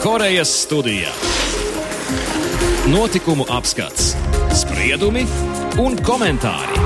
[0.00, 1.10] Korejas studijā.
[2.88, 4.14] Notikumu apskats,
[4.56, 5.26] spriedumi
[5.76, 6.80] un komentāri.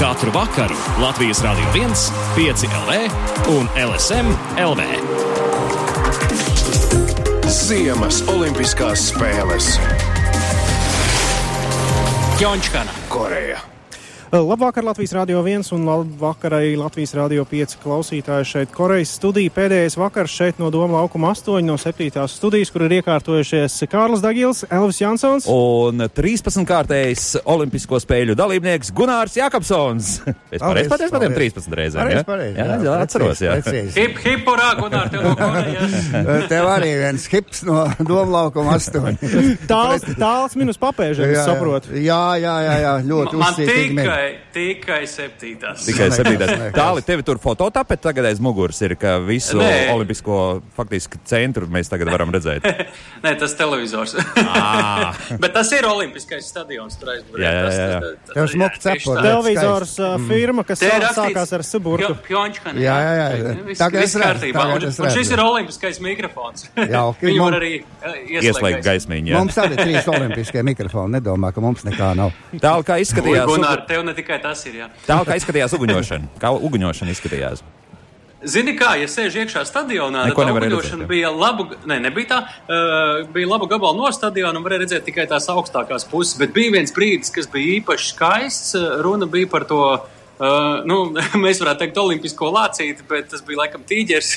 [0.00, 1.94] Katru vakaru Latvijas Rādio 1,
[2.34, 2.98] 5 LV
[3.54, 4.82] un LSM LV.
[7.54, 9.78] Ziemas Olimpiskās spēles
[12.42, 12.98] Ķončkana.
[13.14, 13.75] Koreja.
[14.32, 19.52] Labvakar, Latvijas Rādio 1 un labvakar arī Latvijas Rādio 5 klausītāji šeit Korejas studija.
[19.54, 22.24] Pēdējais vakars šeit no Doma laukuma 8 no 7.
[22.28, 25.46] studijas, kur ir iekārtojušies Kārlis Dagils, Elvis Jansons.
[25.46, 30.16] Un 13-kārtējs Olimpisko spēļu dalībnieks Gunārs Jakobsons.
[30.56, 32.00] Es pareizi pateicu par tiem 13 reizēm.
[32.00, 32.24] Pareiz, ja?
[32.24, 33.54] pareiz, jā, jā, jā, atceros, jā.
[33.58, 33.94] precīzi.
[33.98, 35.96] Hip, hip, urā, Gunār, tev no Korejas.
[36.52, 39.32] Tev arī viens hips no Domlaukuma astoņi.
[39.70, 41.92] Tāls, tāls minus papēžiem, es saprotu.
[41.98, 43.42] Jā, jā, jā, jā ļoti
[43.98, 44.15] mīl.
[44.16, 45.84] Tikai, tikai septītās.
[45.86, 46.74] Tikai nekas.
[46.76, 49.90] Tāli tevi tur fototapet tagad aiz muguras ir, ka visu Nē.
[49.94, 52.64] olimpisko faktiski centru mēs tagad varam redzēt.
[53.24, 54.16] Nē, tas televizors.
[54.16, 55.12] Ā.
[55.42, 56.96] Bet tas ir olimpiskais stadions.
[57.00, 57.42] Tur aizmugurē.
[57.44, 58.00] Jā, jā, Tas- jā, jā.
[58.00, 58.46] tas- tas- Tev
[58.86, 59.16] cepuri.
[59.18, 59.24] tā.
[59.26, 60.82] Televizors uh, firma, kas
[61.16, 62.12] sākās ar Suburtu.
[62.14, 62.80] Pjo- Pjončkana.
[62.80, 63.54] Jā, jā, jā.
[63.76, 66.68] Tagad viss es redzu, Un, šis ir olimpiskais mikrofons.
[66.94, 69.34] Jauki, Viņu var arī eh, Ieslēgt gaismiņu.
[69.36, 71.16] Mums arī trīs olimpiskie mikrofoni.
[71.18, 72.34] Nedomā, ka mums nekā nav.
[72.62, 74.82] Tālu kā izskatījās, Gunār, tev ne tikai tas ir.
[74.84, 74.92] Jā.
[75.08, 76.36] tālu kā izskatījās uguņošana.
[76.42, 77.64] Kā uguņošana izskatījās.
[78.46, 80.98] Zini, kā, ja sēž iekšā stadionā, Neko tad jā.
[81.08, 85.24] bija labu, ne, nebija tā, uh, bija labu gabalu no stadiona un varēja redzēt tikai
[85.30, 89.64] tās augstākās puses, bet bija viens brīdis, kas bija īpaši skaists, uh, runa bija par
[89.66, 90.98] to, uh, nu,
[91.46, 94.36] mēs varētu teikt olimpisko lācīti, bet tas bija laikam tīģers,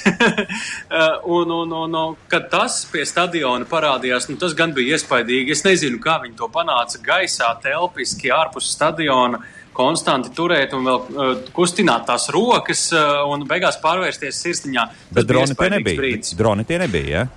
[0.89, 5.53] Uh, un, un, un, un, kad tas pie stadiona parādījās, nu, tas gan bija iespaidīgi,
[5.53, 9.43] es nezinu, kā viņi to panāca gaisā, telpiski, ārpus stadiona,
[9.79, 14.87] konstanti turēt un vēl uh, kustināt tās rokas uh, un beigās pārvērsties sirsniņā.
[14.91, 16.01] Tas Bet droni tie nebija.
[16.03, 16.35] brīdis.
[16.39, 17.27] Droni tie nebija, jā.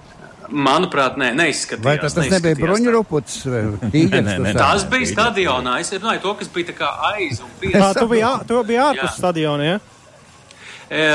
[0.52, 1.84] Manuprāt, nē, neizskatījās.
[1.86, 2.66] Vai tas, tas nebija neizskatījās tā.
[2.66, 3.36] bruņuruputs?
[3.48, 3.60] Nē,
[4.26, 4.52] nē, nē.
[4.58, 5.78] Tas bija stadionā.
[5.80, 7.70] Es runāju to, kas bija tā kā aiz un pie.
[7.72, 9.14] Tā, tu biji, tu biji ārpus Jā.
[9.22, 9.78] stadiona, ja?
[10.92, 11.06] E,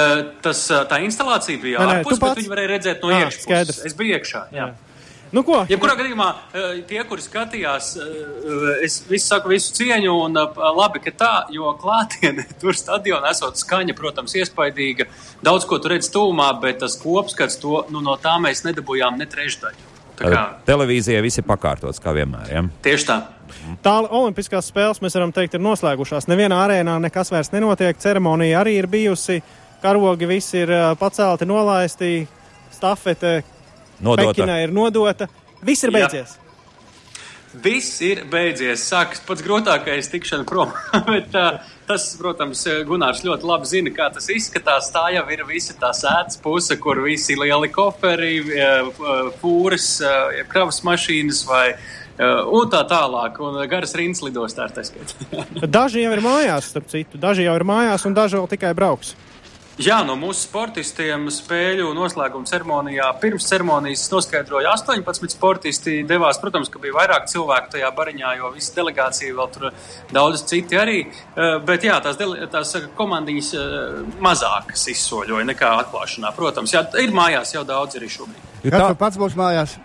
[0.41, 3.83] Tas, tā instalācija bija Nē, nē, ārpus, tu bet viņi varēja redzēt no Ā, iekšpuses.
[3.91, 4.41] Es biju iekšā.
[4.57, 4.71] Jā.
[5.35, 5.59] Nu ko?
[5.67, 11.01] Jebkurā gadījumā eh, tie, kuri skatījās, eh, es visu saku visu cieņu, un eh, labi,
[11.03, 15.09] ka tā, jo klātienē tur stadionā esot skaņa, protams, iespaidīga.
[15.43, 19.27] Daudz ko tur redz tūmā, bet tas kopskats, to, nu, no tā mēs nedabūjām ne
[19.29, 19.93] trešdaļu.
[20.17, 22.47] Tā kā, Televīzijā viss ir pakārtots, kā vienmēr.
[22.49, 22.63] Ja?
[22.87, 23.17] tieši tā.
[23.85, 26.25] Tā Olimpiskās spēles, mēs varam teikt, ir noslēgušās.
[26.31, 27.99] Nevienā arēnā nekas vairs nenotiek.
[28.01, 29.37] Ceremonija arī ir bijusi.
[29.83, 32.11] Karogi visi ir pacelti, nolaisti.
[32.73, 33.43] Stafete
[33.99, 34.33] Nodota.
[34.33, 35.27] Pekinai ir nodota.
[35.65, 36.01] Viss ir Jā.
[36.01, 36.35] beidzies.
[37.63, 38.83] Viss ir beidzies.
[38.85, 40.73] Sākas pats grūtākais tikšana prom.
[41.07, 44.91] Bet, uh, tas, protams, Gunārs ļoti labi zina, kā tas izskatās.
[44.93, 48.35] Tā jau ir visa tā sēdes puse, kur visi lieli koferi,
[49.41, 49.89] fūras,
[50.51, 53.39] kravas mašīnas vai uh, un tā tālāk.
[53.41, 55.47] Un garas rindas lidostā ar tā skaitā.
[55.79, 57.21] Daži jau ir mājās, starp citu.
[57.21, 59.15] Daži jau ir mājās, un daži vēl tikai brauks.
[59.77, 65.99] Jā, no mūsu sportistiem spēļu noslēguma ceremonijā pirms ceremonijas noskaidroja 18 sportisti.
[66.09, 69.67] Devās, protams, ka bija vairāk cilvēku tajā bariņā, jo visa delegācija vēl tur
[70.09, 70.97] daudz citi arī.
[71.05, 76.33] Eh, Bet jā, tās, dele, tās eh, komandiņas eh, mazākas izsoļoja nekā atklāšanā.
[76.33, 78.49] Protams, jā, ir mājās jau daudz arī šobrīd.
[78.65, 79.77] Kad tā- pats būs mājās?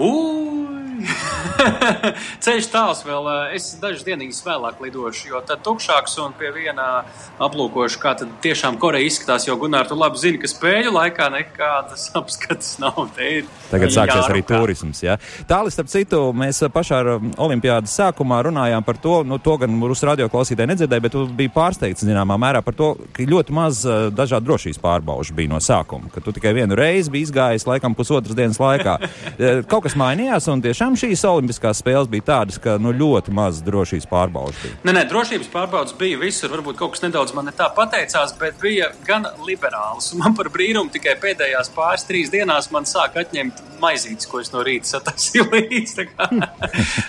[0.00, 0.89] Ui!
[2.44, 3.28] Ceļš tāls vēl.
[3.30, 7.04] eh, Es dažas dienas vēlāk lidošu, jo tad tukšāks un pie viena
[7.42, 9.46] aplūkošu, kā tad tiešām Koreja izskatās.
[9.48, 13.00] Jo Gunār, tu labi zini, ka spēļu laikā nekādas apskates nav.
[13.16, 13.30] Te
[13.70, 15.02] Tagad sāksies arī turisms.
[15.04, 15.16] Ja?
[15.48, 19.74] Tālāk, starp citu, mēs pašā ar um, olimpiādas sākumā runājām par to, nu, to gan
[19.80, 23.82] mūsu radio klausītāji nedzirdēja, bet tu biji pārsteigts zināmā mērā par to, ka ļoti maz
[23.88, 26.10] uh, dažādu drošības pārbaužu bija no sākuma.
[26.14, 28.96] Ka tu tikai vienu reizi biji izgājis, laikam, pusotras dienas laikā.
[29.38, 33.60] Eh, Kaut kas mainījās, un tiešām šīs olimpiskās spēles bija tādas, ka nu, ļoti maz
[33.66, 34.78] drošības pārbaužu bija.
[34.86, 36.52] Nē, nē, drošības pārbaudas bija visur.
[36.54, 40.12] Varbūt kaut kas nedaudz man ne tā pateicās, bet bija gan liberāls.
[40.18, 44.62] Man par brīnumu tikai pēdējās pāris, trīs dienās man sāk atņemt maizītes, ko es no
[44.66, 46.08] rīta satasīju līdzi.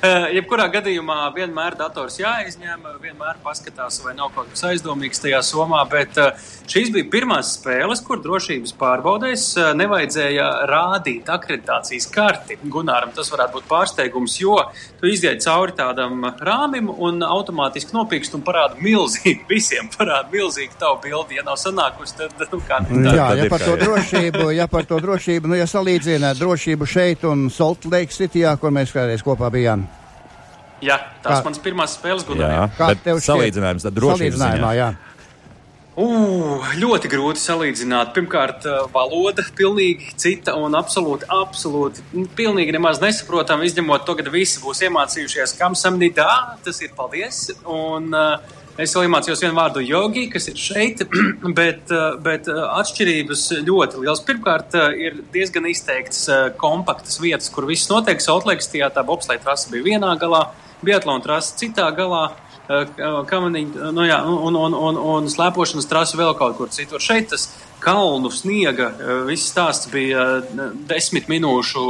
[0.02, 5.82] Eh, Jebkurā gadījumā vienmēr dators jāizņem, vienmēr paskatās, vai nav kaut kas aizdomīgs tajā somā.
[5.92, 6.40] Bet eh,
[6.72, 12.58] šīs bija pirmās spēles, kur drošības pārbaudēs eh, nevajadzēja rādīt akreditācijas karti.
[12.74, 14.58] Gunāram tas varētu būt pārsteigums, jo
[15.00, 21.00] tu izjai cauri tādam rāmim un automātiski nopīkst un parāda milzīgi, visiem parāda milzīgi tavu
[21.08, 21.40] bildi.
[21.40, 23.00] Ja nav sanākusi, tad nu, kā tā.
[23.08, 27.26] Jā, tad ja par to drošību, ja par to drošību, nu, ja salīdzināt drošību šeit
[27.32, 29.88] un Salt Lake Cityjā, kur mēs kādreiz kopā bijām.
[30.82, 32.72] Jā, tās Kā- manas pirmās spēles Gunāram.
[32.74, 33.28] Kā bet tev šķiet?
[33.30, 34.80] salīdzinājums ar drošības Salīdzinājumā, ziņā.
[34.80, 34.88] jā.
[35.92, 38.14] Uh, ļoti grūti salīdzināt.
[38.16, 43.68] Pirmkārt, uh, valoda pilnīgi cita un absolūti, absolūti, nu, pilnīgi nemaz nesaprotama.
[43.68, 46.30] Izņemot to, ka visi būs iemācījušies, kam samnīdā,
[46.64, 47.50] tas ir paldies.
[47.68, 51.02] Un, uh, Es vēl iemācījos vienu vārdu jogi, kas ir šeit,
[51.60, 54.22] bet, uh, bet uh, atšķirības ļoti liels.
[54.26, 56.24] Pirmkārt, uh, ir diezgan izteikts
[56.58, 58.24] kompaktas vietas, kur viss notiek.
[58.24, 60.46] Sautlēkstijā tā bobslēja trasa bija vienā galā,
[60.82, 62.30] Biatlona trasa citā galā.
[63.28, 67.04] Kamaniņa, nu jā, un, un, un, un slēpošanas trasa vēl kaut kur citur.
[67.04, 67.50] Šeit tas
[67.82, 68.92] kalnu sniega.
[69.28, 70.26] Viss stāsts bija
[70.90, 71.84] desmit minūšu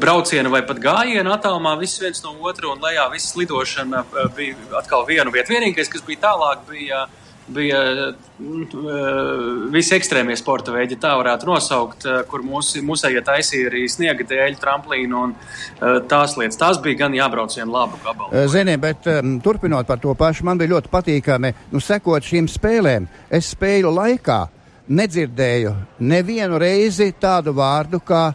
[0.00, 4.04] brauciena vai pat gājiena attālumā, viss viens no otra, un lejā viss lidošana
[4.36, 5.56] bija atkal vienu vietu.
[5.56, 7.06] Vienīgais, kas bija tālāk, bija
[7.54, 7.80] bija
[9.74, 15.24] visi ekstrēmie sporta veidi, tā varētu nosaukt, kur mūs, mūsējie taisīja arī sniega dēļ, tramplīnu
[15.24, 15.34] un
[16.10, 16.60] tās lietas.
[16.60, 18.46] Tās bija gan jābrauc vienu labu gabalu.
[18.52, 19.08] Zini, bet
[19.44, 23.08] turpinot par to pašu, man bija ļoti patīkami nu, sekot šīm spēlēm.
[23.30, 24.40] Es spēju laikā
[24.90, 28.30] nedzirdēju nevienu reizi tādu vārdu kā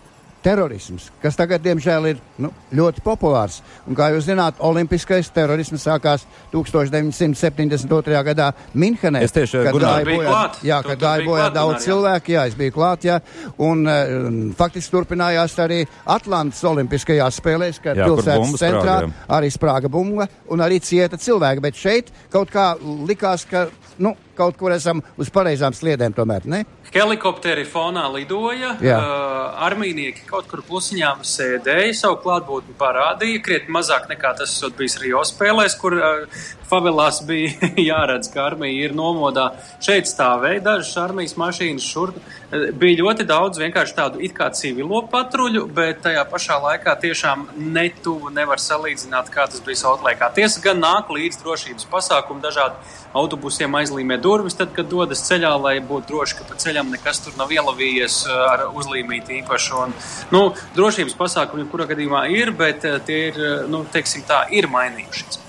[0.46, 3.62] terorisms, kas tagad, diemžēl, ir nu, ļoti populārs.
[3.88, 8.22] Un, kā jūs zināt, olimpiskais terorisms sākās 1972.
[8.30, 9.24] gadā Minhenē.
[9.26, 11.84] Es tieši kad gāju bojā, jā, kad biji bojā daudz jā.
[11.88, 13.20] cilvēku, jā, es biju klāt, jā.
[13.66, 15.82] Un um, faktiski turpinājās arī
[16.16, 21.20] Atlantas olimpiskajās spēlēs, kad Jā, kur pilsētas centrā sprāga, arī sprāga bumba un arī cieta
[21.22, 21.66] cilvēki.
[21.66, 23.68] Bet šeit kaut kā likās, ka,
[24.04, 26.64] nu, kaut kur esam uz pareizām sliedēm tomēr, ne?
[26.94, 29.00] Helikopteri fonā lidoja, Jā.
[29.00, 35.00] uh, armīnieki kaut kur klusiņā sēdēja, savu klātbūtni parādīja, krietni mazāk nekā tas esot bijis
[35.02, 39.52] Rio spēlēs, kur uh, favelās bija jāredz, ka armija ir nomodā.
[39.84, 42.14] Šeit stāvēja dažas armijas mašīnas, šur
[42.80, 48.32] bija ļoti daudz vienkārši tādu it kā civilo patruļu, bet tajā pašā laikā tiešām netuvu
[48.34, 50.32] nevar salīdzināt, kā tas bija Sautlēkā.
[50.38, 55.76] Tiesa gan nāk līdz drošības pasākumu dažādi autobusiem aizlīmē durvis, tad, kad dodas ceļā, lai
[55.86, 59.80] būtu droši, ka pa ceļam nekas tur nav ielavījies uh, ar uzlīmīti īpašu.
[59.86, 59.96] Un,
[60.34, 60.44] nu,
[60.76, 65.42] drošības pasākumi, kurā gadījumā ir, bet uh, tie ir, uh, nu, teiksim tā, ir mainījušies.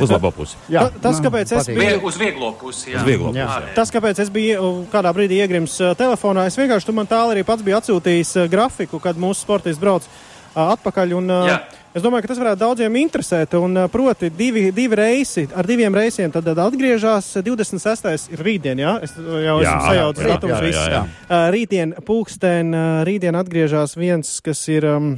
[0.00, 0.56] Uz labo pusi.
[0.72, 3.00] Jā, Ta- tas, man kāpēc es biju- uz vieglo pusi, jā.
[3.00, 3.46] Uz vieglo Jā.
[3.48, 3.60] pusi.
[3.68, 3.74] jā.
[3.76, 7.34] Tas, kāpēc es biju uh, kādā brīdī iegrims uh, telefonā, es vienkārši tu man tālu
[7.34, 10.08] arī pats biju atsūtījis uh, grafiku, kad mūsu sportists brauc
[10.56, 11.12] atpakaļ.
[11.20, 11.58] Un, Jā.
[11.94, 13.56] Es domāju, ka tas varētu daudziem interesēt.
[13.58, 17.32] Un, uh, proti, divi, divi reisi ar diviem reisiem tad, tad atgriežas.
[17.46, 18.28] 26.
[18.34, 18.96] ir rītdien, jā?
[19.06, 20.26] Es uh, jau esmu sajaucis
[20.94, 21.02] jā.
[21.06, 24.86] Uh, Rītdien pulksten, uh, rītdien atgriežas viens, kas ir.
[24.86, 25.10] Um,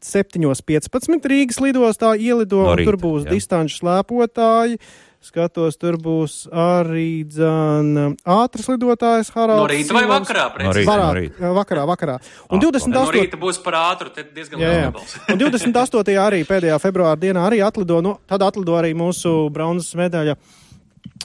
[0.00, 3.34] 7.15 Rīgas lidostā ielido, No un tur rīta, būs jā.
[3.34, 4.78] distanču slēpotāji.
[5.20, 9.60] Skatos, tur būs arī dzan, ātrs lidotājs Haralds.
[9.60, 10.46] No rīta vai vakarā?
[10.48, 10.78] No precīzi?
[10.78, 10.88] rīta.
[10.88, 11.50] Varā, rīta.
[11.58, 12.14] vakarā, vakarā.
[12.48, 12.94] Un Ah, 28.
[12.94, 14.92] No rīta būs par ātru, te diezgan Jā, jā.
[15.34, 16.16] Un 28.
[16.16, 20.38] arī pēdējā februāra dienā arī atlido, nu, tad atlido arī mūsu bronzas medaļa.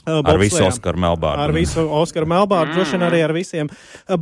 [0.06, 0.62] Uh, Ar visu.
[0.66, 1.42] Oskaru Melbārdu.
[1.44, 3.70] Ar visu Oskaru Melbārdu, droši vien arī ar visiem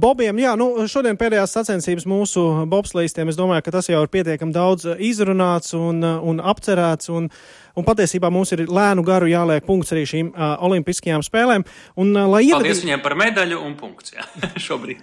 [0.01, 0.39] bobiem.
[0.43, 4.87] Jā, nu, šodien pēdējās sacensības mūsu bobslejistiem, es domāju, ka tas jau ir pietiekami daudz
[4.99, 7.11] izrunāts un, un apcerēts.
[7.15, 7.29] Un,
[7.75, 11.65] un patiesībā mums ir lēnu garu jāliek punkts arī šīm uh, olimpiskajām spēlēm.
[11.99, 14.15] Un, uh, lai Paldies ievadītu- viņiem par medaļu un punkts.
[14.15, 14.25] Jā,
[14.69, 15.01] šobrīd.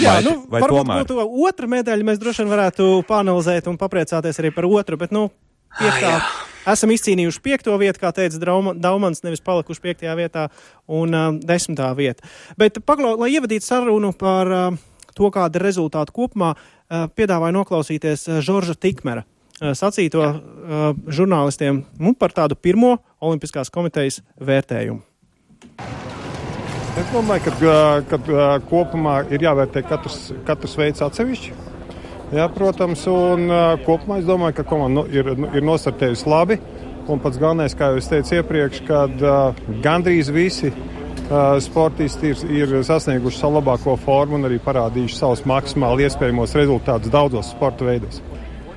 [0.00, 1.08] Jā, Vai- nu, vai varbūt tomēr?
[1.10, 5.26] to otru medaļu mēs droši vien varētu panelizēt un papriecāties arī par otru, bet, nu,
[5.78, 6.16] piektā.
[6.16, 6.18] jā.
[6.72, 10.46] Esam izcīnījuši piekto vietu, kā teica Daumans, nevis palikuši piektajā vietā
[10.88, 12.24] un uh, desmitā vieta.
[12.60, 14.78] Bet, paglau, lai ievadītu sarunu par uh,
[15.12, 21.84] to, kāda ir rezultāta kopumā, uh, piedāvāju noklausīties uh, Žorža Tikmera uh, sacīto uh, žurnālistiem
[22.00, 25.04] nu, par tādu pirmo Olimpiskās komitejas vērtējumu.
[26.94, 31.73] Es domāju, ka, ka ā, kopumā ir jāvērtē katrs, katrs veids atsevišķi.
[32.32, 33.50] Jā, protams, un
[33.84, 36.58] kopumā es domāju, ka komanda nu, ir, nu, ir nostartējusi labi.
[37.04, 42.44] Un pats galvenais, kā jau es teicu iepriekš, kad uh, gandrīz visi uh, sportisti ir,
[42.48, 48.22] ir sasnieguši savu labāko formu un arī parādījuši savus maksimāli iespējamos rezultātus daudzos sporta veidos.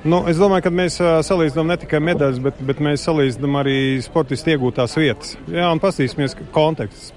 [0.04, 4.52] Nu, es domāju, ka mēs salīdzinām ne tikai medaļas, bet, bet mēs salīdzinām arī sportistu
[4.52, 5.34] iegūtās vietas.
[5.50, 7.14] Jā, un paskatīsimies konteksts.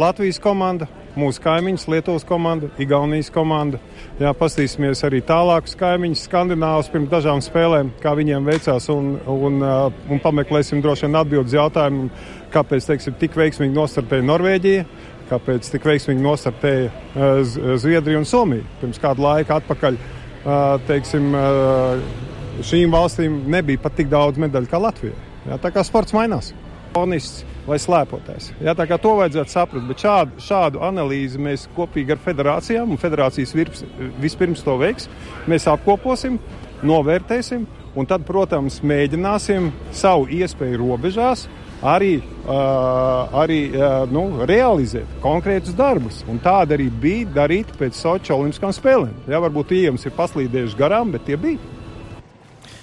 [0.00, 0.86] Latvijas komanda,
[1.20, 3.76] mūsu kaimiņš, Lietuvas komanda, Igaunijas komanda.
[4.16, 9.92] Jā, paskatīsimies arī tālākus kaimiņus, Skandināvus pirms dažām spēlēm, kā viņiem veicās, un, un, uh,
[10.08, 12.08] un pameklēsim droši vien atbildus jautājumu,
[12.54, 14.88] kāpēc teiksim, tik veiksmīgi nostartēja Norvēģija,
[15.28, 18.64] kāpēc tik veiksmīgi nostartēja uh, Z- Zviedrija un Somija.
[18.80, 20.58] Pirms kādu laiku atpakaļ uh,
[20.88, 25.16] teiksim, uh, šīm valstīm nebija pat tik daudz medaļu kā Latvijai.
[25.60, 26.54] Tā kā sports mainās.
[26.98, 28.50] Onists vai slēpotājs.
[28.62, 33.00] Jā, tā kā to vajadzētu saprast, bet šādu, šādu analīzi mēs kopīgi ar federācijām, un
[33.00, 33.84] federācijas virps,
[34.22, 35.08] vispirms to veiks,
[35.50, 36.40] mēs apkoposim,
[36.82, 41.46] novērtēsim, un tad, protams, mēģināsim savu iespēju robežās
[41.82, 46.22] arī, uh, arī uh, nu, realizēt konkrētus darbus.
[46.30, 49.14] Un tāda arī bija darīta pēc Sochi Olimpiskām spēlēm.
[49.30, 51.58] Jā, varbūt tie jums ir paslīdējuši garām, bet tie bija.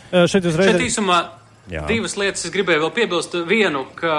[0.09, 1.19] Uh, šeit uzreiz Šeit īsumā
[1.69, 1.83] Jā.
[1.89, 3.35] divas lietas es gribēju vēl piebilst.
[3.49, 4.13] Vienu, ka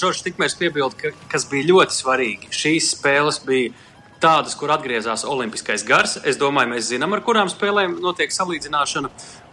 [0.00, 2.50] Žoržs Tikmērs piebilda, ka, kas bija ļoti svarīgi.
[2.52, 3.72] Šīs spēles bija
[4.24, 6.18] tādas, kur atgriezās olimpiskais gars.
[6.24, 9.10] Es domāju, mēs zinām, ar kurām spēlēm notiek salīdzināšana.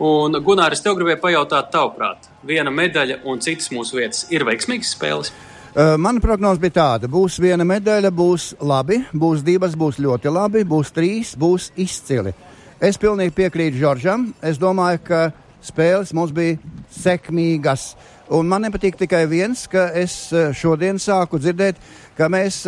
[0.08, 4.94] Un, Gunār, es tev gribēju pajautāt, tavuprāt, viena medaļa un citas mūsu vietas ir veiksmīgas
[4.96, 5.34] spēles?
[5.76, 10.92] Mana prognoze bija tāda: būs viena medaļa, būs labi, būs divas, būs ļoti labi, būs
[10.92, 12.34] trīs, būs izcili.
[12.82, 14.34] Es pilnīgi piekrītu Žoržam.
[14.44, 15.22] Es domāju, ka
[15.66, 16.58] spēles mums bija
[16.96, 17.94] sekmīgas.
[18.32, 21.80] Un man nepatīk tikai viens, ka es šodien sāku dzirdēt,
[22.18, 22.64] ka mēs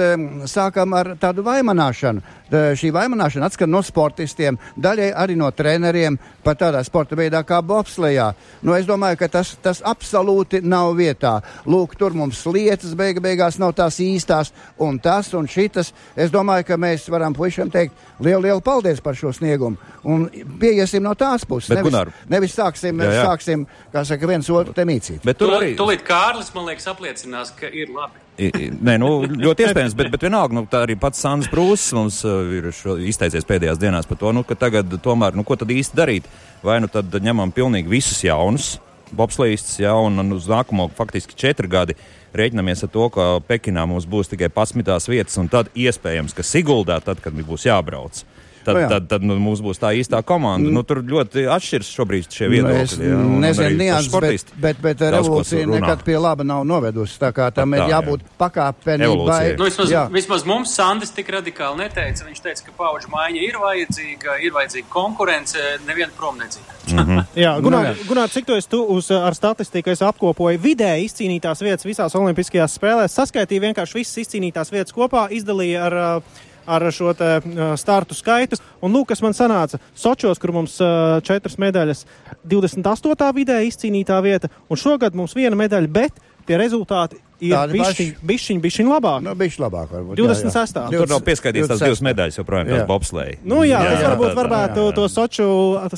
[0.51, 2.23] sākam ar tādu vaimanāšanu.
[2.77, 8.27] Šī vaimanāšana atskan no sportistiem, daļai arī no treneriem, pat tādā sporta veidā kā bobslejā.
[8.61, 11.39] Nu, es domāju, ka tas, tas absolūti nav vietā.
[11.65, 15.93] Lūk, tur mums lietas beiga beigās nav tās īstās, un tas un šitas.
[16.15, 19.79] Es domāju, ka mēs varam puišiem teikt lielu, lielu paldies par šo sniegumu.
[20.03, 20.27] Un
[20.59, 21.71] pieiesim no tās puses.
[21.71, 23.29] Bet, nevis, Gunār, nevis sāksim, jā, jā.
[23.31, 25.23] sāksim, kā saka, viens otru te mīcīt.
[25.25, 25.73] Bet tur arī.
[25.79, 28.21] Tūlīt Kārlis, man liekas, apliecinās, ka ir labi.
[28.33, 32.49] Nē, nu, ļoti iespējams, bet, bet vienalga, nu, tā arī pats Sandrs Prūss mums uh,
[32.57, 32.71] ir
[33.05, 36.29] izteicies pēdējās dienās par to, nu, ka tagad tomēr, nu, ko tad īsti darīt?
[36.65, 38.77] Vai nu tad ņemam pilnīgi visus jaunus
[39.13, 41.97] bobslīstus, ja, un, un uz nākamo faktiski četri gadi
[42.33, 46.97] rēķinamies ar to, ka Pekinā mums būs tikai pasmitās vietas, un tad iespējams, ka Siguldā,
[47.05, 48.23] tad, kad būs jābrauc.
[48.63, 48.89] Tad, Nu jā.
[48.93, 50.69] tad, tad nu, mums būs tā īstā komanda.
[50.71, 52.83] Nu, tur ļoti atšķiras šobrīd šie viedokļi.
[52.83, 57.17] Es ja, un nezinu, nianses, bet, bet, bet revolūcija nekad pie laba nav novedusi.
[57.21, 57.97] Tā kā tam Tā, ir jā.
[57.97, 59.09] jābūt pakāpenībai.
[59.09, 59.57] Evolūcija.
[59.59, 60.03] Nu, vismaz, Jā.
[60.13, 62.25] vismaz mums Sandis tik radikāli neteica.
[62.27, 66.79] Viņš teica, ka pauģu maiņa ir vajadzīga, ir vajadzīga konkurence, neviena prom nedzīvo.
[67.43, 68.07] Jā, Gunār, Nu, jā.
[68.07, 72.75] Gunār, cik tu esi tu uz, ar statistiku es apkopoju vidēji izcīnītās vietas visās olimpiskajās
[72.79, 78.15] spēlēs, saskaitīja vienkārši visas izcīnītās vietas kopā, izdalīja ar, uh, ar šo te uh, startu
[78.17, 78.59] skaitu.
[78.83, 82.05] Un lūk, kas man sanāca Sočos, kur mums uh, četras medaļas,
[82.47, 83.31] 28.
[83.37, 88.03] vidēji izcīnītā vieta, un šogad mums viena medaļa, bet tie rezultāti ir Tādi paši.
[88.03, 89.21] bišķiņ, bišķiņ, bišķiņ labāk.
[89.23, 90.19] Nu, bišķi labāk varbūt.
[90.19, 90.79] 26.
[90.91, 91.87] Nu, Tur nav pieskaitīts tās 26.
[91.87, 92.87] divas medaļas, joprojām tās Jā.
[92.89, 93.37] bobslēji.
[93.47, 94.95] Nu, jā, jā, Jā, tas jā, varbūt tā- tā- varētu jā, jā.
[94.99, 95.47] to soču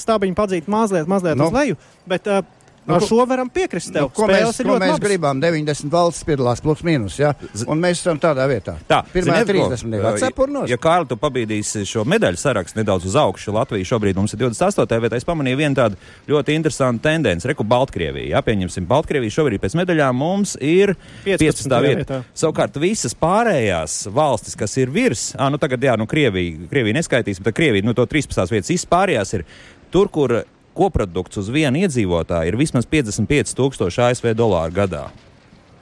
[0.06, 1.50] stabiņu padzīt mazliet, mazliet Nu.
[1.50, 2.42] uz leju, bet uh,
[2.86, 4.02] Nu, ar ko- šo varam piekrist tev.
[4.06, 5.00] Nu, ko mēs, Spēles ir ko mēs labas.
[5.02, 5.40] gribam?
[5.42, 7.32] 90 valsts piedalās plus mīnus, ja?
[7.68, 8.76] un mēs esam tādā vietā.
[8.88, 9.70] Tā, Pirmā ziniet ko?
[9.74, 10.70] 30 ir atcepurnos.
[10.70, 15.00] Ja Kārli, tu pabīdīsi šo medaļu sarakstu nedaudz uz augšu, Latvija šobrīd mums ir 28.
[15.02, 15.98] vietā, es pamanīju vienu tādu
[16.30, 17.48] ļoti interesantu tendenci.
[17.50, 20.94] Reku Baltkrievija, jā, pieņemsim Baltkrieviju, šobrīd pēc medaļām mums ir
[21.26, 21.42] 15.
[21.42, 21.82] 15.
[21.82, 22.04] vieta.
[22.06, 22.22] vietā.
[22.38, 27.42] Savukārt visas pārējās valstis, kas ir virs, ā, nu tagad, jā, nu Krievija, Krievija neskaitīs,
[27.42, 28.46] bet Krievija, nu to 13.
[28.54, 29.46] vietas, visas pārējās ir
[29.94, 30.44] tur, kur
[30.76, 35.08] koprodukts uz vienu iedzīvotāju ir vismaz 55 tūkstoši ASV dolāru gadā.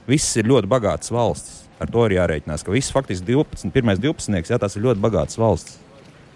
[0.08, 1.62] Visas ir ļoti bagātas valstis.
[1.82, 5.40] Ar to ir jārēķinās, ka viss faktiski 12, pirmais 12, jā, tās ir ļoti bagātas
[5.40, 5.83] valstis.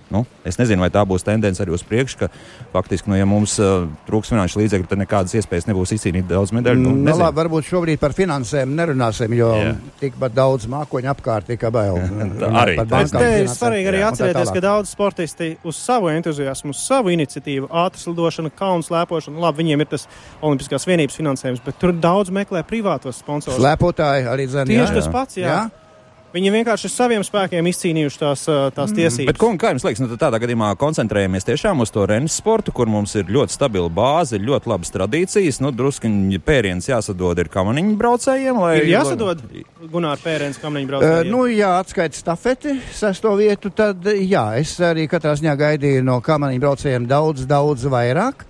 [0.08, 2.28] Nu, es nezinu, vai tā būs tendence arī uz priekšu, ka
[2.72, 6.80] faktiski, nu, ja mums uh, trūks finanšu līdzekļu, tad nekādas iespējas nebūs izcīnīt daudz medaļu.
[6.80, 9.74] Nu, Nu, labi, varbūt šobrīd par finansēm nerunāsim, jo Jā.
[10.00, 12.00] tikpat daudz mākoņu apkārt tika bail.
[12.40, 12.76] Tā arī.
[13.12, 17.68] Te ir svarīgi arī Jā, atcerēties, ka daudz sportisti uz savu entuziasmu, uz savu iniciatīvu,
[17.84, 20.08] ātras lidošana, kalnu slēpošana, labi, viņiem ir tas
[20.44, 23.60] Olimpiskās vienības finansējums, bet tur daudz meklē privātos sponsorus.
[23.60, 24.68] Slēpotāji arī zina.
[24.68, 25.52] Tieši tas pats, jā.
[25.52, 25.87] jā.
[26.28, 29.30] Viņi vienkārši ar saviem spēkiem izcīnījuši tās, ā, tās tiesības.
[29.30, 32.90] Bet, kungi, kā jums liekas, nu, tādā gadījumā koncentrējamies tiešām uz to renes sportu, kur
[32.92, 35.62] mums ir ļoti stabila bāze, ir ļoti labas tradīcijas.
[35.64, 38.60] Nu, druskuņi pēriens jāsadod ir kamaniņu braucējiem.
[38.60, 39.40] Lai, Ir jāsadod
[39.88, 41.08] Gunārs Pērens, kam viņi brauc.
[41.08, 46.20] Uh, nu, jā, atskaita stafeti, sesto vietu, tad jā, es arī katrā ziņā gaidīju no
[46.24, 48.44] kamaniņu braucējiem daudz, daudz vairāk.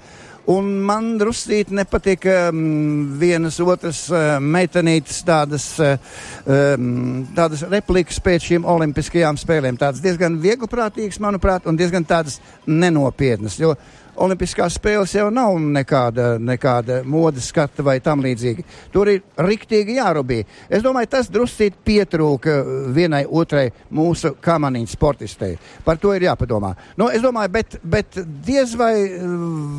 [0.48, 2.60] Un man drusīt nepatīk um,
[3.20, 9.76] vienas otras uh, meitenītes tādas, um, tādas replikas pēc šīm olimpiskajām spēlēm.
[9.76, 13.58] Tādas diezgan viegliprātīgas, manuprāt, un diezgan tādas nenopietnas.
[13.60, 13.74] Jo
[14.18, 18.64] Olimpiskās spēles jau nav nekāda, nekāda modes skata vai tam līdzīgi.
[18.92, 20.40] Tur ir riktīgi jārubī.
[20.68, 22.56] Es domāju, tas drusīt pietrūka
[22.94, 25.54] vienai otrai mūsu kamaniņu sportistei.
[25.84, 26.72] Par to ir jāpadomā.
[26.98, 29.36] Nu, es domāju, bet, bet diez vai uh,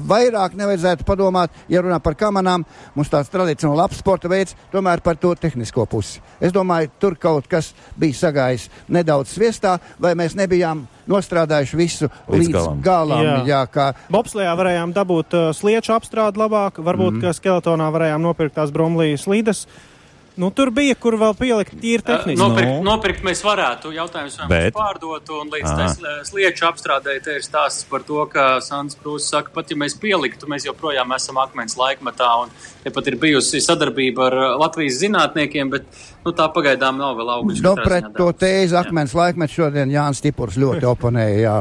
[0.10, 2.63] vairāk nevajadzētu padomāt, ja runā par kamanām,
[2.96, 6.24] mums tāds tradicionāls labs sporta veids, tomēr par to tehnisko pusi.
[6.39, 12.39] Es domāju, tur kaut kas bija sagājis nedaudz sviestā, vai mēs nebijām nostrādājuši visu Līdz
[12.39, 12.82] līdz, galam.
[12.86, 13.25] galam.
[13.25, 13.38] Jā.
[13.50, 17.24] Jā, kā Bobslējā varējām dabūt uh, slieču apstrādi labāk, varbūt, mm.
[17.25, 19.66] ka skeletonā varējām nopirkt tās bromlijas slīdes.
[20.39, 22.39] Nu, tur bija, kur vēl pielikt tīri tehniski.
[22.39, 22.84] Nopirkt, Nu.
[22.86, 23.89] nopirkt mēs varētu.
[23.92, 24.70] Jautājums, vai Bet?
[24.70, 29.28] mums pārdot, un līdz tai slieču apstrādēji te ir stāsts par to, ka Sants Prūss
[29.34, 33.60] saka, pat ja mēs pieliktu, mēs joprojām esam akmens laikmetā, un te pat ir bijusi
[33.66, 35.92] sadarbība ar uh, Latvijas zinātniekiem, bet
[36.29, 37.62] nu, tā pagaidām nav vēl augļus.
[37.65, 38.83] Nu, pret ziņā to tēzi Jā.
[38.86, 41.38] akmens laikmetu šodien Jānis Stipurs ļoti oponēja.
[41.43, 41.55] Jā.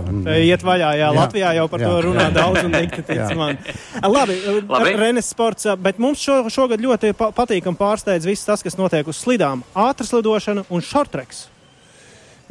[0.45, 1.13] Iet vaļā, jā, Jā.
[1.17, 1.91] Latvijā jau par Jā.
[1.91, 3.29] to runā daudz un dikti tic Jā.
[3.39, 3.61] man.
[4.05, 4.97] Labi, Labi.
[5.01, 9.21] Renes sports, bet mums šo, šogad ļoti pa patīkam pārsteidz viss tas, kas notiek uz
[9.23, 9.65] slidām.
[9.79, 11.47] Ātras lidošana un šortreks.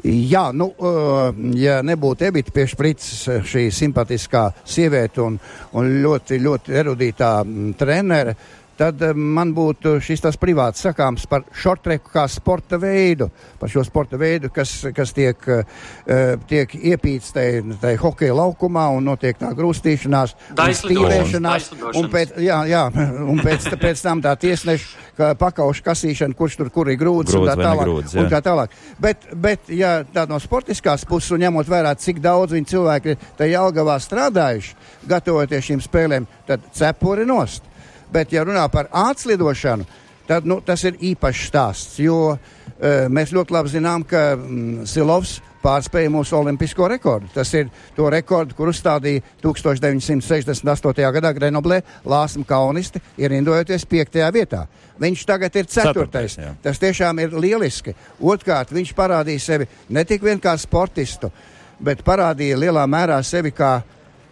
[0.05, 3.07] Jā, nu, uh, ja nebūtu Ebita Piešprits,
[3.50, 5.39] šī simpatiskā sieviete un,
[5.74, 7.31] un ļoti, ļoti erudītā
[7.79, 8.36] trenere,
[8.77, 13.29] tad eh, man būtu šis tas privāts sakāms par šortreku kā sporta veidu,
[13.60, 17.48] par šo sporta veidu, kas, kas tiek, uh, tiek iepīts tai,
[17.81, 22.86] tai hokeja laukumā un notiek tā grūstīšanās, un stīvēšanās, un pēc, jā, jā,
[23.25, 27.41] un pēc, pēc tam tā tiesneša ka pakauša kasīšana, kurš tur kur ir grūts un
[27.41, 27.88] Grūts tā vai tālāk.
[27.88, 28.31] negrūts, un jā.
[28.36, 28.75] tā tālāk.
[29.01, 33.31] Bet, bet ja tā no sportiskās puses un ņemot vērā, cik daudz viņi cilvēki ir
[33.39, 34.75] tajā Algavā strādājuši,
[35.10, 37.66] gatavoties šīm spēlēm, tad cepuri nost.
[38.14, 39.88] Bet, ja runā par ātslidošanu,
[40.28, 45.38] tad nu, tas ir īpašs stāsts, jo e, mēs ļoti labi zinām, ka mm, Silovs
[45.64, 47.30] pārspēja mūsu olimpisko rekordu.
[47.34, 51.10] Tas ir to rekordu, kur uzstādīja 1968.
[51.18, 54.66] gadā Grenoblē Lāsma Kaunisti, ierindojoties piektajā vietā.
[55.02, 56.38] Viņš tagad ir ceturtais.
[56.38, 56.54] Ceturtais, jā.
[56.64, 57.96] Tas tiešām ir lieliski.
[58.22, 61.32] Otrkārt, viņš parādīja sevi ne tik vien kā sportistu,
[61.80, 63.76] bet parādīja lielā mērā sevi kā,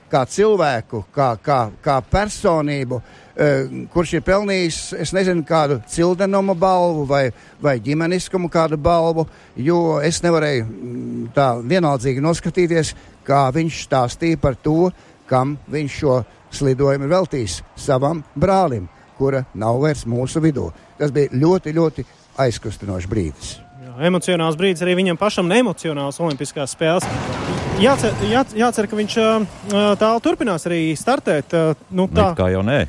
[0.10, 3.25] kā cilvēku, kā, kā, kā personību, eh,
[3.92, 7.26] kurš ir pelnījis, es nezinu, kādu cildenumu balvu vai,
[7.62, 9.28] vai ģimeniskumu kādu balvu,
[9.60, 12.94] jo es nevarēju mm, tā vienaldzīgi noskatīties,
[13.28, 14.92] kā viņš stāstīja par to,
[15.28, 16.22] kam viņš šo
[16.56, 18.88] slidojumu ir veltījis savam brālim,
[19.20, 20.70] kura nav vairs mūsu vidū.
[21.00, 22.06] Tas bija ļoti, ļoti
[22.40, 23.56] aizkustinošs brīdis.
[23.84, 27.08] Jā, emocionāls brīdis arī viņam pašam, neemocionāls Olimpiskās spēles.
[27.84, 31.52] Jācer, jā, jācer ka viņš ā, ā, tālu turpinās arī startēt.
[31.52, 32.86] ā, Nu, Tā tā, kā jau nē.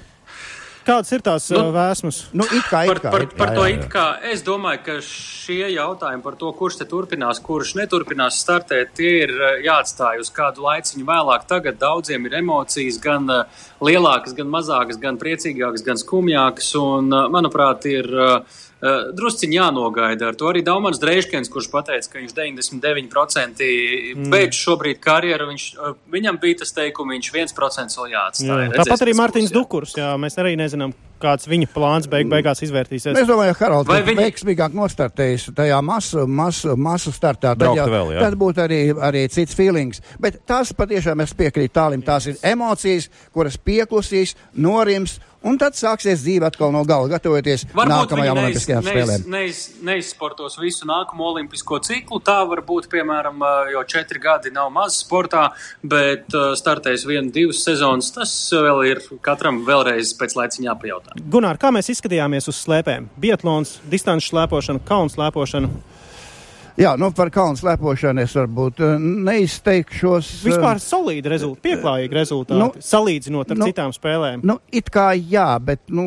[0.87, 2.21] Kādas ir tās Nu, nu, vēsmas?
[2.37, 3.77] Nu, it kā, Par, it kā, par, kā, par to jā, jā.
[3.77, 8.95] it kā es domāju, ka šie jautājumi par to, kurš te turpinās, kurš neturpinās startēt,
[8.99, 9.35] tie ir
[9.67, 11.47] jāatstāj uz kādu laiciņu vēlāk.
[11.51, 13.29] Tagad daudziem ir emocijas gan
[13.83, 16.73] lielākas, gan mazākas, gan priecīgākas, gan skumjākas.
[16.81, 20.51] Un, manuprāt, ir eh, eh, drusciņi jānogaida ar to.
[20.51, 24.31] Arī Daumans Dreiškens, kurš pateica, ka viņš 99% mm.
[24.33, 28.49] beidz šobrīd karjeru, viņš, eh, viņam bija tas teikums, viņš 1% vēl jāatstāj.
[28.49, 29.57] Jā, Redzēs, tāpat arī Mārtiņš jā.
[29.59, 29.97] Dukurs.
[29.99, 33.17] Jā, mēs arī nezinām, kāds viņa plāns beig beigās izvērtīsies.
[33.17, 37.57] Es domāju, ka Haralds būtu viņi- veiksmīgāk nostartējis tajā masu, masu, masu startā.
[37.57, 38.21] Tad, jau- vēl, jā.
[38.21, 40.01] tad būtu arī, arī cits feelings.
[40.21, 42.03] Bet tās patiešām es piekrītu tālim.
[42.03, 47.93] Tās ir emocijas, kuras pieklusīs, norims, un tad sāksies dzīve atkal no gala, gatavoties Varbūt
[47.93, 49.27] nākamajām olimpiskajām neiz, spēlēm.
[49.33, 52.21] neiz, neizsportos visu nākamo olimpisko ciklu.
[52.27, 55.49] Tā var būt, piemēram, jo četri gadi nav maz sportā,
[55.83, 58.13] bet startēs vienu, divas sezonas.
[58.17, 61.19] Tas vēl ir katram vēlreiz pēc laiciņa jāpajautā.
[61.33, 63.11] Gunār, kā mēs izskatījāmies uz slēpēm?
[63.21, 65.71] Biatlons, distanču slēpošana, kalnu slēpošana.
[66.77, 70.27] Jā, nu par kalnu slēpošanu es varbūt eh, neizteikšos.
[70.43, 74.43] eh, Vispār solīdi rezultāti, pieklājīgi rezultāti, Nu, nu, salīdzinot ar nu, nu, citām spēlēm.
[74.45, 76.05] Nu, it kā jā, bet, nu,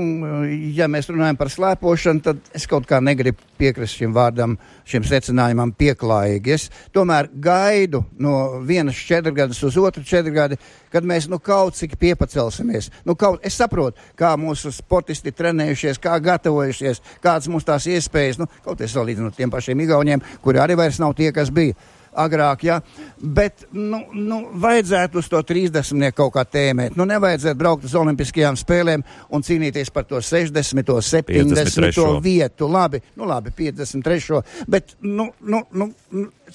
[0.77, 5.73] ja mēs runājam par slēpošanu, tad es kaut kā negribu piekrist šim vārdam, šim secinājumam
[5.75, 6.53] pieklājīgi.
[6.53, 10.59] Es tomēr gaidu no vienas četrgadas uz otru četrgadi,
[10.93, 12.91] kad mēs nu kaut cik piepacelsimies.
[13.09, 18.47] Nu, kaut, es saprotu, kā mūsu sportisti trenējušies, kā gatavojušies, kādas mums tās iespējas, nu,
[18.63, 21.77] kaut es salīdzinu tiem pašiem igauniem, kuri arī vairs nav tie, kas bija
[22.19, 22.79] agrāk, jā.
[23.19, 26.97] Bet, nu, nu, vajadzētu uz to 30 kaut kā tēmēt.
[26.99, 29.03] Nu, nevajadzētu braukt uz Olimpiskajām spēlēm
[29.35, 32.07] un cīnīties par to 60, 70 53.
[32.23, 32.69] vietu.
[32.71, 34.41] Labi, nu, labi 53.
[34.67, 35.91] Bet, nu, nu, nu,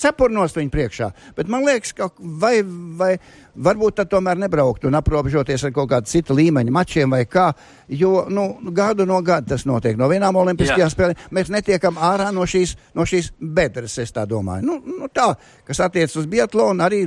[0.01, 1.11] cepurnos viņu priekšā.
[1.37, 2.59] Bet man liekas, ka vai,
[2.99, 3.15] vai
[3.55, 7.51] varbūt tad tomēr nebraukt un aprobežoties ar kaut kādu citu līmeņu mačiem vai kā,
[7.89, 9.99] jo, nu, gadu no gada tas notiek.
[10.01, 14.67] No vienām Olimpiskajām spēlēm mēs netiekam ārā no šīs, no šīs bedres, es tā domāju.
[14.67, 15.31] Nu, nu, tā,
[15.69, 17.05] kas attiec uz biatlonu, arī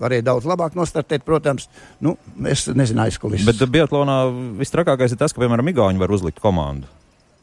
[0.00, 1.68] varēja daudz labāk nostartēt, protams.
[2.02, 2.16] Nu,
[2.48, 3.46] es nezinu, aizkulis.
[3.46, 4.24] Bet Biatlonā
[4.60, 6.88] vistrakākais ir tas, ka, piemēram, Igauni var uzlikt komandu.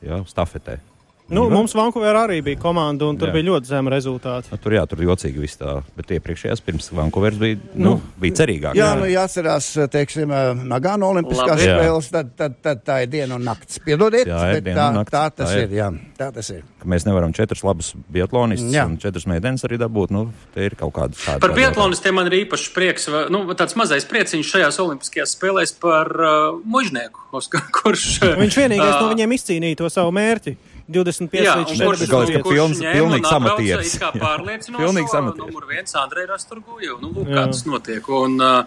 [0.06, 0.80] Jā, stafetē.
[1.30, 3.34] Nu, var- mums Vankūverā arī bija komanda, un tur Jā.
[3.34, 3.38] jā.
[3.38, 4.50] bija ļoti zema rezultāti.
[4.52, 8.02] Nu, tur jā, tur jocīgi viss tā, bet iepriekšējās pirms Vankūveras bija, nu, Nu.
[8.20, 8.74] bija cerīgāk.
[8.76, 10.30] Jā, nu jāatcerās, teiksim,
[10.68, 11.68] Nagano Olimpiskās Labi.
[11.68, 11.78] Jā.
[11.78, 13.78] spēles, tad, tad, tad tā ir diena un nakts.
[13.86, 15.70] Piedodiet, Jā, ir bet tā, nakts, tā tas tā ir.
[15.70, 15.76] ir.
[15.78, 16.64] Jā, tā tas ir.
[16.80, 18.86] Ka mēs nevaram četrus labus biatlonistus Jā.
[18.88, 20.10] un četras meitenes arī dabūt.
[20.16, 21.40] Nu, te ir kaut kāda tāda.
[21.44, 26.58] Par biatlonistiem man ir īpašs prieks, nu, tāds mazais prieciņš šajās olimpiskajās spēlēs par uh,
[26.66, 27.20] mužnieku,
[27.84, 28.20] kurš.
[28.40, 30.56] Viņš vienīgais ā, no viņiem izcīnīja to savu mērķi.
[30.90, 33.94] 25 Jā, līdz un kurš, 40 Galvenais, ka kurš pilns- ņēma pilnīgs un atbrauca amatieris.
[33.94, 35.54] it kā pārliecinošo Pilnīgs amatieris.
[35.54, 36.98] numur viens Andrei Rasturguju.
[37.02, 38.10] Nu, lūk, kā tas notiek.
[38.10, 38.64] Un uh,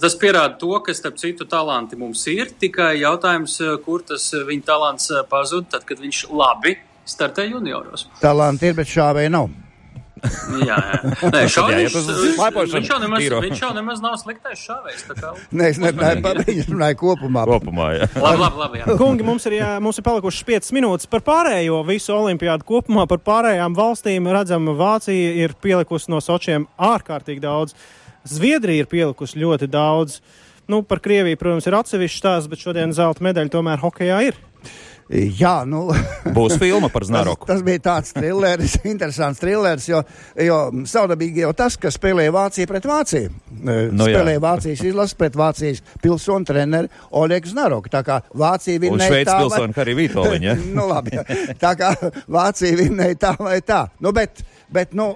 [0.00, 5.10] tas pierāda to, ka, starp citu, talanti mums ir, tikai jautājums, kur tas viņa talants
[5.28, 8.06] pazud, tad, kad viņš labi startē junioros.
[8.22, 9.50] Talanti ir, bet šāvēji nav.
[10.64, 10.98] Jā, jā.
[11.32, 15.04] Nē, jāiet uz slēpošanu viņš, jau nemaz, viņš jau nemaz nav sliktais šāvējs.
[15.58, 17.44] Nē, es nerunāju par viņu, runāju kopumā.
[17.50, 18.08] Kopumā, jā.
[18.16, 18.80] Labi, labi, labi.
[18.80, 18.96] Jā.
[19.00, 23.20] Kungi, mums ir, jā, mums ir palikušas 5 minūtes par pārējo visu olimpiādu kopumā, par
[23.26, 24.30] pārējām valstīm.
[24.34, 27.76] Redzam, Vācija ir pielikusi no Sočiem ārkārtīgi daudz.
[28.24, 30.22] Zviedrija ir pielikusi ļoti daudz.
[30.70, 34.38] Nu, par Krieviju, protams, ir atsevišķs stāsts, bet šodien zelta medaļa tomēr hokejā ir.
[35.12, 35.86] Jā, nu.
[36.34, 37.46] Būs filma par Tas, Znaroku.
[37.50, 40.00] tas bija tāds trilleris, interesants trilleris, jo,
[40.40, 43.32] jo saudabīgi jau tas, ka spēlēja Vācija pret Vāciju.
[43.64, 47.90] Nu Nu, spēlēja Vācijas izlases pret Vācijas pilsonu treneri Oļegu Znaroku.
[47.92, 50.50] Tā kā Vācija Un vinnēja vai- pilsoni Harry Vitoļiņa.
[50.50, 50.56] Ja?
[50.76, 51.16] nu, labi,
[51.60, 51.92] tā kā
[52.28, 53.86] Vācija vinnēja tā vai tā.
[54.04, 55.14] Nu, bet, bet nu,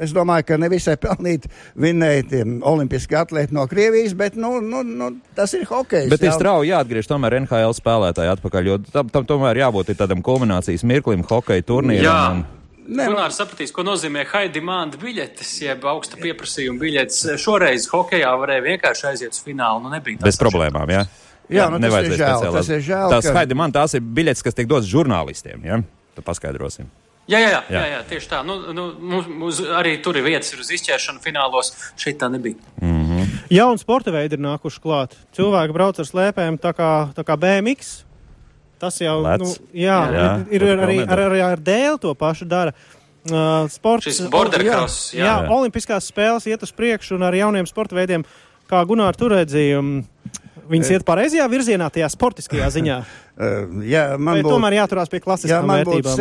[0.00, 5.54] es domāju, ka nevisai pelnīt vinnēja olimpiski atlēti no Krievijas, bet nu, nu, nu, tas
[5.58, 6.10] ir hokejs.
[6.12, 10.86] Bet ir strauji jāatgriež tomēr NHL spēlētāji atpakaļ, jo tam, tam tomēr jābūt tādam kulminācijas
[10.86, 12.06] mirklim, hokeja turnīram.
[12.06, 12.20] Jā.
[12.36, 12.46] Un...
[12.88, 17.18] Nē, nu- Gunārs sapratīs, ko nozīmē high demand biļetes, jeb augsta pieprasījuma biļetes.
[17.42, 19.82] Šoreiz hokejā varēja vienkārši aiziet uz finālu.
[19.82, 21.02] Nu, nebija Bez problēmām, jā.
[21.50, 23.94] Jā, nu, tas nevajadzēs ir žēl, speciālās- tas ir žēl, Tās, ka- Haidi, man tās
[23.94, 25.82] ir biļetes, kas tiek dotas žurnālistiem, jā?
[26.16, 26.86] Tad paskaidrosim.
[27.28, 27.80] Jā, jā, jā, Jā.
[27.84, 28.38] jā, jā tieši tā.
[28.44, 31.74] Nu, nu, mums, mums arī tur ir vietas ir uz izķeršanu finālos.
[31.94, 32.56] Šeit tā nebija.
[33.50, 35.12] Jauni sporta veidi ir nākuši klāt.
[35.36, 38.04] Cilvēki brauc ar slēpēm tā kā, tā kā BMX.
[38.78, 39.42] Tas jau Lec.
[39.42, 42.72] nu, jā, Jā, ir, ir arī, ar, arī ar dēlu to pašu dara.
[43.28, 45.24] Uh, sports, Šis border jā, cross, jā.
[45.26, 45.48] jā, Jā.
[45.52, 48.22] olimpiskās spēles iet uz priekšu un ar jauniem sporta veidiem,
[48.70, 49.98] kā Gunārs tur redzēja, um,
[50.70, 53.00] viņas iet pareizajā virzienā, tajā sportiskajā ziņā.
[53.38, 56.16] Uh, jā, man būtu- tomēr jāturās pie Ja klasiskām man būtu vērtībām?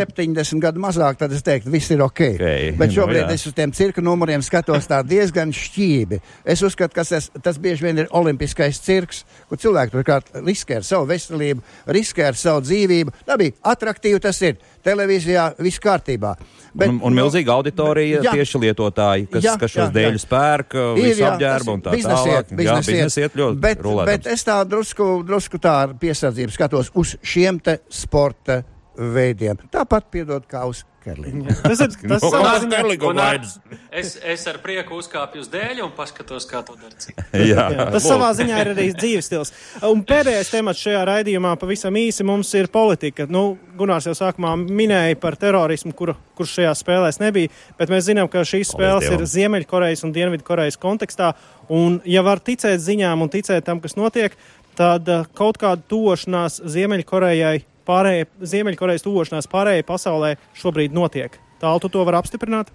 [0.54, 2.22] 70 gadu mazāk, tad es teiktu, viss ir ok.
[2.38, 3.32] Ok, Bet nu šobrīd jā.
[3.34, 6.20] es uz tiem cirka numuriem skatos tā diezgan šķīvi.
[6.46, 10.86] Es uzskatu, ka tas, tas bieži vien ir olimpiskais cirks, kur cilvēki turklāt riskē ar
[10.86, 13.16] savu veselību, riskē ar savu dzīvību.
[13.28, 14.62] Labi, attraktīvi tas ir.
[14.88, 16.36] Televīzijā viss kārtībā.
[16.78, 18.32] Bet, Un, un nu, milzīga auditorija jā.
[18.38, 20.30] tieši lietotāji, kas, Jā, kas šos jā, dēļus jā.
[20.30, 22.54] pērk, visu apģērbu un tā tālāk.
[22.62, 24.12] Jā, biznesa iet ļoti bet, rulētams.
[24.14, 28.62] bet es tā drusku, drusku tā ar piesardzību skatos uz šiem te sporta
[28.98, 29.60] veidiem.
[29.72, 31.46] Tāpat piedod kā uz kerlīnu.
[31.64, 33.52] Tas ir tas savā tas ziņā- Kerlinga Un, ā, vairs.
[33.96, 37.24] es, es ar prieku uzkāpju uz dēļu un paskatos, kā to dara citi.
[37.54, 39.54] Jā, Jā, tas savā ziņā ir arī dzīves stils.
[39.88, 43.28] Un pēdējais temats šajā raidījumā pavisam īsi mums ir politika.
[43.30, 48.28] Nu, Gunārs jau sākumā minēja par terorismu, kur, kurš šajās spēlēs nebija, bet mēs zinām,
[48.34, 51.36] ka šīs spēles ir Ziemeļkorejas un Dienvidkorejas kontekstā.
[51.70, 54.36] Un, ja var ticēt ziņām un ticēt tam, kas notiek,
[54.78, 61.40] tad uh, kaut kāda tošanās Ziemeļkorejai, pārējai, Ziemeļkorejas tošanās pārējai pasaulē šobrīd notiek.
[61.62, 62.70] Tālu tu to var apstiprināt?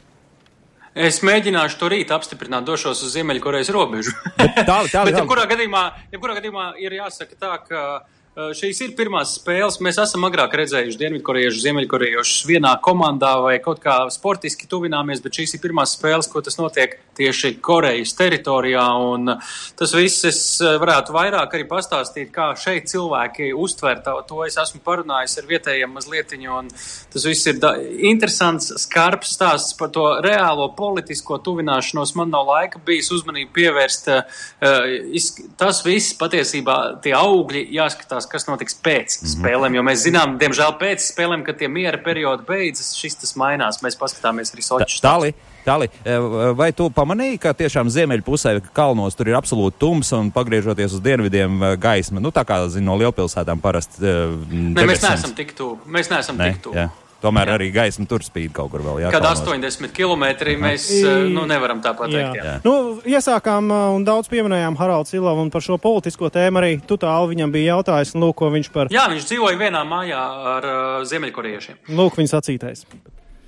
[0.92, 4.12] Es mēģināšu to rīt apstiprināt, došos uz Ziemeļkorejas robežu.
[4.36, 5.14] Tāli, tāli, Bet, tāli.
[5.22, 9.76] jebkurā gadījumā, jebkurā gadījumā ir jāsaka tā, ka uh, šīs ir pirmās spēles.
[9.84, 15.52] Mēs esam agrāk redzējuši Dienvidkorejiešus, Ziemeļkorejiešus vienā komandā vai kaut kā sportiski tuvināmies, bet šīs
[15.58, 18.84] ir pirmās spēles, ko tas notiek tieši Korejas teritorijā.
[19.12, 24.38] Un uh, tas viss es uh, varētu vairāk arī pastāstīt, kā šeit cilvēki uztver to.
[24.46, 26.72] es esmu parunājis ar vietējiem mazliet, un
[27.12, 27.60] tas viss ir
[28.08, 32.14] interesants, skarbs stāsts par to reālo politisko tuvināšanos.
[32.16, 34.08] Man nav laika bijis uzmanību pievērst.
[34.08, 35.20] Uh,
[35.60, 39.30] tas viss patiesībā tie augļi jāskatās, kas notiks pēc Mhm.
[39.35, 43.82] spēlēm, jo mēs zinām, diemžēl pēc spēlēm, kad tie miera periodi beidzas, šis tas mainās.
[43.82, 45.00] Mēs paskatāmies arī Sočus.
[45.00, 45.35] Tāli,
[45.66, 45.88] tāli.
[46.04, 46.18] E,
[46.54, 51.00] Vai tu pamanīji, ka tiešām ziemeļu pusē kalnos tur ir absolūti tums un pagriežoties uz
[51.00, 52.20] dienvidiem e, gaisma?
[52.20, 54.00] Nu, tā kā zina no lielpilsētām parasti.
[54.02, 55.78] Ne, mēs neesam tik tuvu.
[55.87, 56.74] Mēs neesam Ne, tik tuvu.
[57.22, 57.28] Jā.
[57.28, 57.54] Tomēr Jā.
[57.56, 59.00] arī gaisma tur spīd kaut kur vēl.
[59.04, 59.44] Jā, Kad kalnos.
[59.46, 60.24] 80 km
[60.58, 60.88] mēs
[61.30, 62.35] nu, nevaram tā pateikt.
[62.37, 62.44] Jā.
[62.44, 62.54] Jā.
[62.66, 67.30] Nu, iesākām un daudz pieminējām Haraldu Silovu un par šo politisko tēmu arī tu tālu
[67.30, 70.20] viņam bija jautājis, lūk, ko viņš par Jā, viņš dzīvoja vienā mājā
[70.56, 71.78] ar uh, ziemeļkorejiešiem.
[71.94, 72.87] lūk viņa sacītais.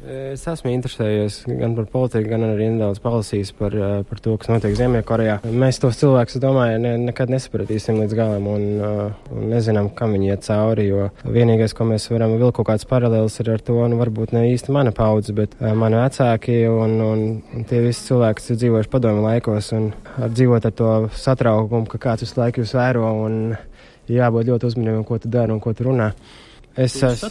[0.04, 4.50] Es esmu interesējies gan par politiku, gan arī nedaudz palasījis par, eh, par to, kas
[4.50, 5.38] notiek Ziemeļkorejā.
[5.48, 10.28] Mēs tos cilvēkus, domāju, ne, nekad nesapratīsim līdz galam un, eh, un nezinām, kam viņi
[10.28, 13.96] iet cauri, jo vienīgais, ko mēs varam vilkt kaut kāds paralēls ir ar to, nu
[13.96, 18.34] varbūt ne īsti mana paudze, bet eh, mani vecāki un, un, un tie visi cilvēki,
[18.34, 22.60] kas ir dzīvojuši padomu laikos un ar dzīvot ar to satraukumu, ka kāds visu laiku
[22.60, 23.56] jūs vēro un
[24.08, 26.12] jābūt ļoti uzmanīgam, ko tu dari un ko tu runā.
[26.76, 27.28] Es esmu-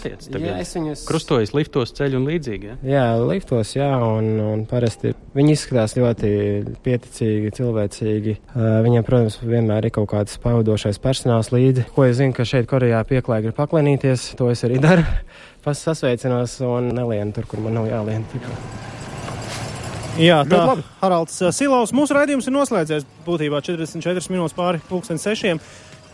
[0.78, 2.70] viņus Krustojas, liftos, ceļu un līdzīgi.
[2.70, 2.76] Ja?
[2.88, 6.32] Jā, liftos, jā, un, un parasti viņi izskatās ļoti
[6.86, 8.38] pieticīgi, cilvēcīgi.
[8.56, 11.90] Uh, viņiem, protams, vienmēr ir kaut kāds pavadošais personāls līdzi.
[11.96, 15.04] Ko es zinu, ka šeit Korejā pieklājīgi ir paklenīties, to es arī daru.
[15.64, 18.24] Pats sasveicinos un nelienu tur, kur man nav jālien.
[18.32, 18.56] tikko.
[20.22, 20.84] Jā, tā labi.
[21.02, 21.92] Haralds uh, Silaus.
[21.96, 25.60] Mūsu raidījums ir noslēdzies būtībā 44 minūtes pāri pulksten sešiem.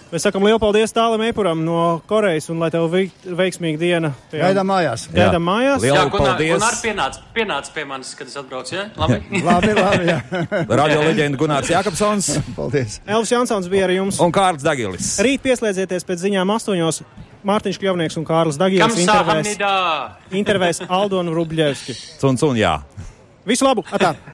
[0.10, 4.10] Mēs sakam lielu paldies tālam Eipuram no Korejas un lai tev veik, veiksmīga diena.
[4.32, 5.04] Gaidām mājās.
[5.13, 5.84] Gaidām mājās.
[5.84, 6.54] Lielu Jā, Gunār, paldies.
[6.56, 8.74] Gunār pienāca, pienāca pie manis, kad es atbraucu.
[8.74, 8.88] Ja?
[8.98, 9.19] Labi.
[9.50, 10.08] Labi, labi.
[10.10, 10.17] Jā.
[10.82, 12.98] Radio leģenda Gunārs Jākapsons Paldies.
[13.06, 14.17] Elvis Jansons bija ar jums.
[14.26, 15.12] un Kārls Dagilis.
[15.22, 17.04] Rīt pieslēdzieties pēc ziņām astoņos.
[17.45, 19.54] Mārtiņš Kļavnieks un Kārlis Dagijs intervēs,
[20.41, 21.95] intervēs Aldonu Rubļevski.
[22.28, 22.74] Un, un jā.
[23.48, 23.86] Visu labu!
[23.93, 24.12] Atā!